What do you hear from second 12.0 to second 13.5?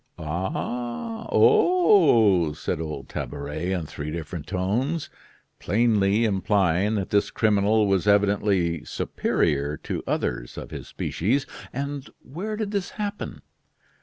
where did this happen?"